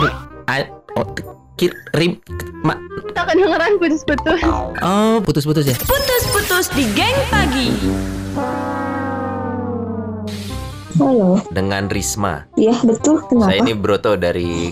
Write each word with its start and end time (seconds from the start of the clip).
aduh, 0.00 0.12
a- 0.46 0.70
oh, 0.96 1.06
kir, 1.54 1.68
rim, 1.92 2.16
ma, 2.62 2.72
Tak 3.12 3.28
kedengeran 3.28 3.76
putus-putus. 3.76 4.40
oh 4.80 5.20
putus-putus 5.20 5.64
ya. 5.66 5.76
Putus-putus 5.78 6.72
di 6.72 6.88
geng 6.90 7.18
pagi. 7.28 7.68
Halo, 10.96 11.40
Dengan 11.48 11.88
Risma. 11.88 12.44
iya 12.54 12.76
betul. 12.80 13.24
Kenapa? 13.24 13.48
Saya 13.48 13.58
ini 13.58 13.72
Broto 13.72 14.16
dari 14.16 14.68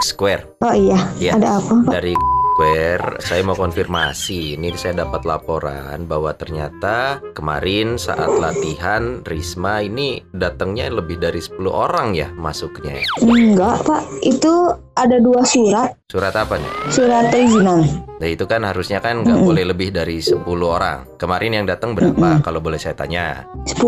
Square. 0.00 0.58
Oh 0.60 0.70
iya, 0.70 0.98
Iya. 1.16 1.34
ada 1.34 1.58
apa 1.58 1.74
Pak? 1.80 1.92
Dari 1.92 2.14
Square, 2.54 3.18
saya 3.18 3.42
mau 3.42 3.58
konfirmasi. 3.58 4.54
Ini 4.54 4.70
saya 4.78 5.02
dapat 5.02 5.26
laporan 5.26 6.06
bahwa 6.06 6.30
ternyata 6.38 7.18
kemarin 7.34 7.98
saat 7.98 8.30
latihan 8.30 9.26
Risma 9.26 9.82
ini 9.82 10.22
datangnya 10.30 10.86
lebih 10.86 11.18
dari 11.18 11.42
10 11.42 11.66
orang 11.66 12.14
ya 12.14 12.30
masuknya. 12.38 13.02
ya. 13.02 13.06
Enggak 13.26 13.82
Pak, 13.82 14.06
itu 14.22 14.70
ada 14.94 15.18
dua 15.18 15.42
surat, 15.42 15.90
Surat 16.06 16.30
apa 16.32 16.54
nih? 16.54 16.70
surat 16.88 17.26
perizinan. 17.28 17.82
Nah 18.14 18.28
itu 18.30 18.46
kan 18.46 18.62
harusnya 18.62 19.02
kan 19.02 19.20
nggak 19.20 19.34
Mm-mm. 19.34 19.48
boleh 19.50 19.64
lebih 19.66 19.90
dari 19.90 20.22
10 20.22 20.46
orang. 20.62 21.18
Kemarin 21.18 21.58
yang 21.58 21.66
datang 21.66 21.98
berapa 21.98 22.38
kalau 22.40 22.62
boleh 22.62 22.78
saya 22.78 22.94
tanya? 22.94 23.42
10, 23.66 23.82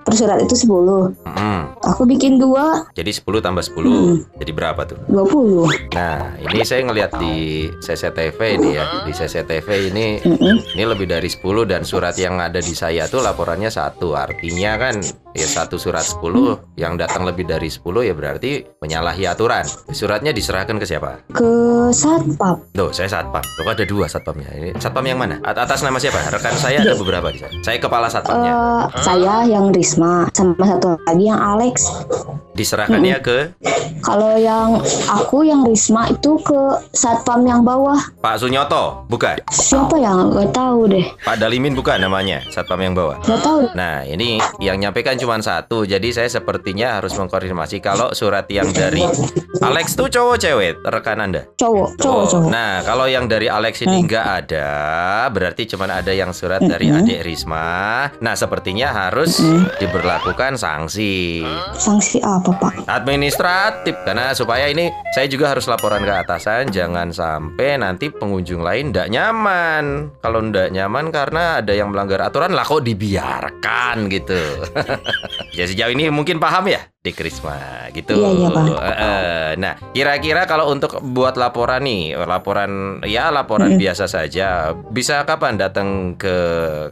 per 0.00 0.12
surat 0.16 0.40
itu 0.40 0.56
10. 0.56 1.12
Mm-mm. 1.28 1.60
Aku 1.84 2.08
bikin 2.08 2.40
dua, 2.40 2.88
Jadi 2.96 3.12
10 3.12 3.44
tambah 3.44 3.60
10. 3.60 4.40
Jadi 4.40 4.50
berapa 4.50 4.80
tuh? 4.88 4.96
20. 5.12 5.92
Nah, 5.92 6.32
ini 6.40 6.64
saya 6.64 6.88
ngelihat 6.88 7.20
di 7.20 7.68
CCTV 7.78 8.38
ini 8.56 8.70
ya. 8.74 9.04
Di 9.04 9.12
CCTV 9.12 9.68
ini 9.92 10.06
Mm-mm. 10.24 10.56
ini 10.72 10.84
lebih 10.88 11.04
dari 11.04 11.28
10 11.28 11.44
dan 11.68 11.84
surat 11.84 12.16
yang 12.16 12.40
ada 12.40 12.58
di 12.58 12.72
saya 12.72 13.04
tuh 13.06 13.20
laporannya 13.20 13.68
satu. 13.68 14.16
Artinya 14.16 14.80
kan 14.80 14.96
ya 15.34 15.46
satu 15.46 15.78
surat 15.78 16.02
10 16.02 16.74
yang 16.74 16.98
datang 16.98 17.22
lebih 17.22 17.46
dari 17.46 17.70
10 17.70 17.82
ya 18.02 18.14
berarti 18.14 18.66
menyalahi 18.82 19.24
aturan. 19.26 19.64
Suratnya 19.90 20.34
diserahkan 20.34 20.76
ke 20.76 20.86
siapa? 20.86 21.22
Ke 21.30 21.50
satpam. 21.94 22.58
Tuh, 22.74 22.90
saya 22.90 23.06
satpam. 23.06 23.42
Tuh 23.42 23.66
ada 23.66 23.84
dua 23.86 24.06
satpamnya. 24.10 24.50
Ini 24.50 24.68
satpam 24.78 25.04
yang 25.06 25.18
mana? 25.20 25.38
At- 25.46 25.58
atas 25.60 25.86
nama 25.86 26.00
siapa? 26.00 26.18
Rekan 26.30 26.54
saya 26.58 26.82
ada 26.82 26.94
beberapa 26.98 27.30
di 27.30 27.38
sana. 27.38 27.54
Saya 27.62 27.78
kepala 27.78 28.06
satpamnya. 28.10 28.52
Eh, 28.52 28.84
saya 29.02 29.34
yang 29.46 29.70
Risma, 29.70 30.26
sama 30.34 30.64
satu 30.66 30.98
lagi 31.06 31.24
yang 31.30 31.38
Alex. 31.38 31.74
Diserahkannya 32.54 33.18
ke 33.22 33.38
Kalau 34.00 34.32
yang 34.40 34.80
aku 35.12 35.44
yang 35.44 35.60
Risma 35.60 36.08
itu 36.08 36.40
ke 36.40 36.60
satpam 36.96 37.44
yang 37.44 37.60
bawah. 37.60 38.00
Pak 38.24 38.40
Sunyoto, 38.40 39.04
bukan? 39.12 39.36
Siapa 39.52 40.00
yang 40.00 40.32
gak 40.32 40.56
tahu 40.56 40.88
deh. 40.88 41.04
Pak 41.20 41.36
Dalimin 41.36 41.76
bukan 41.76 42.00
namanya, 42.00 42.40
satpam 42.48 42.80
yang 42.80 42.96
bawah. 42.96 43.20
Gak 43.20 43.44
tahu. 43.44 43.68
Nah, 43.76 44.08
ini 44.08 44.40
yang 44.56 44.80
nyampaikan 44.80 45.20
cuma 45.20 45.36
satu. 45.44 45.84
Jadi 45.84 46.16
saya 46.16 46.32
sepertinya 46.32 46.96
harus 46.96 47.12
mengkonfirmasi 47.12 47.84
kalau 47.84 48.16
surat 48.16 48.48
yang 48.48 48.72
dari 48.72 49.04
Alex 49.60 50.00
tuh 50.00 50.08
cowok 50.08 50.36
cewek 50.40 50.80
rekan 50.80 51.20
Anda. 51.20 51.44
Cowok, 51.60 52.00
cowok, 52.00 52.24
cowok. 52.32 52.48
Nah, 52.48 52.80
kalau 52.88 53.04
yang 53.04 53.28
dari 53.28 53.52
Alex 53.52 53.84
ini 53.84 54.00
nggak 54.08 54.26
ada, 54.48 54.70
berarti 55.28 55.68
cuma 55.68 55.92
ada 55.92 56.12
yang 56.16 56.32
surat 56.32 56.64
dari 56.64 56.88
adik 56.88 57.20
Risma. 57.20 58.08
Nah, 58.24 58.32
sepertinya 58.32 58.96
harus 58.96 59.44
diberlakukan 59.76 60.56
sanksi 60.56 61.44
Sanksi 61.76 62.24
apa 62.24 62.39
Pak? 62.40 62.88
administratif 62.90 63.94
karena 64.02 64.34
supaya 64.34 64.66
ini 64.66 64.90
saya 65.14 65.30
juga 65.30 65.54
harus 65.54 65.68
laporan 65.70 66.02
ke 66.02 66.10
atasan. 66.10 66.72
Jangan 66.72 67.14
sampai 67.14 67.78
nanti 67.78 68.10
pengunjung 68.10 68.64
lain 68.64 68.90
tidak 68.90 69.08
nyaman. 69.12 70.10
Kalau 70.18 70.40
tidak 70.48 70.68
nyaman 70.74 71.04
karena 71.14 71.44
ada 71.62 71.72
yang 71.76 71.94
melanggar 71.94 72.24
aturan 72.24 72.56
lah 72.56 72.66
kok 72.66 72.82
dibiarkan 72.82 73.96
gitu. 74.10 74.40
Ya 75.50 75.66
sejauh 75.66 75.90
ini 75.92 76.08
mungkin 76.14 76.38
paham 76.38 76.70
ya 76.70 76.78
di 77.00 77.16
Krisma 77.16 77.88
gitu 77.96 78.12
Iya, 78.12 78.28
iya. 78.28 78.48
Eh, 78.52 78.92
eh. 78.92 79.50
nah 79.56 79.72
kira-kira 79.96 80.44
kalau 80.44 80.68
untuk 80.68 81.00
buat 81.00 81.32
laporan 81.40 81.80
nih 81.80 82.12
laporan 82.28 83.00
ya 83.08 83.32
laporan 83.32 83.80
biasa 83.80 84.04
saja 84.04 84.76
bisa 84.92 85.24
kapan 85.24 85.56
datang 85.56 86.12
ke 86.20 86.36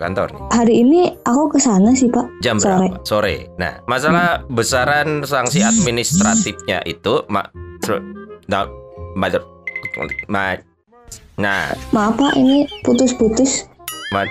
kantor 0.01 0.33
nih? 0.33 0.41
Hari 0.49 0.75
ini 0.81 1.01
aku 1.29 1.53
ke 1.53 1.59
sana 1.61 1.93
sih 1.93 2.09
Pak. 2.09 2.25
Jam 2.41 2.57
Sore. 2.57 2.89
berapa? 2.89 3.05
Sore. 3.05 3.53
Nah, 3.61 3.85
masalah 3.85 4.49
besaran 4.49 5.29
sanksi 5.29 5.61
administratifnya 5.61 6.81
itu 6.89 7.29
mak 7.29 7.53
nah, 8.49 8.65
ma- 9.13 9.45
ma- 10.25 10.61
nah, 11.37 11.69
Maaf 11.93 12.17
Pak, 12.17 12.33
ini 12.33 12.65
putus-putus. 12.81 13.69
ma- 14.09 14.25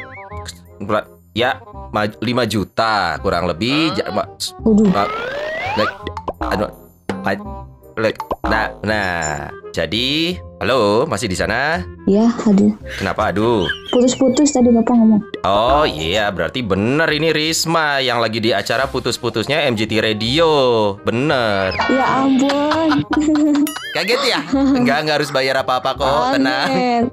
ya 1.38 1.62
ma- 1.94 2.10
5 2.10 2.50
juta 2.50 3.22
kurang 3.22 3.46
lebih 3.46 3.94
ma- 4.10 4.26
ma- 4.90 5.27
like, 5.78 5.94
ma- 7.24 7.46
like, 7.98 8.20
nah, 8.50 8.68
nah, 8.82 9.14
jadi 9.70 10.38
halo 10.58 11.06
masih 11.06 11.30
di 11.30 11.38
sana? 11.38 11.86
ya 12.10 12.26
aduh. 12.50 12.74
Kenapa? 12.98 13.30
Aduh. 13.30 13.70
Putus-putus 13.94 14.50
tadi 14.50 14.74
Bapak 14.74 14.96
ngomong. 14.96 15.22
Oh 15.46 15.86
iya, 15.86 16.34
berarti 16.34 16.66
bener 16.66 17.06
ini 17.14 17.30
Risma 17.30 18.02
yang 18.02 18.18
lagi 18.18 18.42
di 18.42 18.50
acara 18.56 18.90
putus-putusnya 18.90 19.70
MGT 19.70 20.02
Radio. 20.02 20.50
Bener. 21.06 21.78
Ya 21.92 22.26
ampun. 22.26 23.06
Kaget 23.96 24.22
ya? 24.26 24.42
Enggak, 24.54 24.98
enggak 25.06 25.16
harus 25.22 25.30
bayar 25.30 25.62
apa-apa 25.62 25.90
kok, 25.94 26.24
tenang. 26.38 26.70
Kaget. 26.70 27.06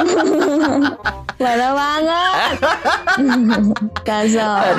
Mana 1.40 1.68
banget. 1.72 2.56
Kasar. 4.08 4.76